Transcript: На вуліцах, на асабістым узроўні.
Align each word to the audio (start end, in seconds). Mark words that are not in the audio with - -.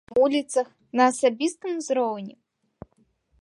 На 0.11 0.21
вуліцах, 0.21 0.67
на 0.99 1.03
асабістым 1.13 1.77
узроўні. 1.83 2.35